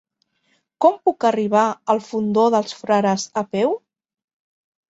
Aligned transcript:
Com 0.85 0.95
puc 1.09 1.27
arribar 1.31 1.65
al 1.95 2.03
Fondó 2.07 2.47
dels 2.57 2.75
Frares 2.81 3.29
a 3.43 3.45
peu? 3.55 3.77